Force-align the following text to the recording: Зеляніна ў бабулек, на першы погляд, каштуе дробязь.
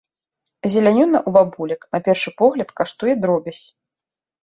Зеляніна 0.75 1.19
ў 1.19 1.29
бабулек, 1.37 1.81
на 1.99 2.01
першы 2.09 2.29
погляд, 2.43 2.69
каштуе 2.83 3.13
дробязь. 3.23 3.65